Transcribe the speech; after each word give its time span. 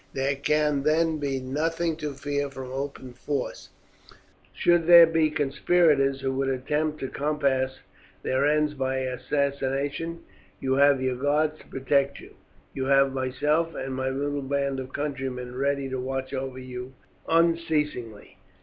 There 0.13 0.35
can 0.35 0.81
then 0.81 1.19
be 1.19 1.39
nothing 1.39 1.95
to 1.97 2.15
fear 2.15 2.49
from 2.49 2.71
open 2.71 3.13
force. 3.13 3.69
Should 4.51 4.87
there 4.87 5.05
be 5.05 5.29
conspirators 5.29 6.21
who 6.21 6.31
would 6.37 6.49
attempt 6.49 6.99
to 7.01 7.07
compass 7.07 7.77
their 8.23 8.43
ends 8.49 8.73
by 8.73 8.95
assassination, 8.95 10.23
you 10.59 10.73
have 10.73 11.03
your 11.03 11.17
guards 11.17 11.59
to 11.59 11.67
protect 11.67 12.19
you. 12.19 12.31
You 12.73 12.85
have 12.85 13.13
myself 13.13 13.75
and 13.75 13.93
my 13.93 14.09
little 14.09 14.41
band 14.41 14.79
of 14.79 14.91
countrymen 14.91 15.53
ready 15.55 15.87
to 15.89 15.99
watch 15.99 16.33
over 16.33 16.57
you 16.57 16.93
unceasingly." 17.29 18.37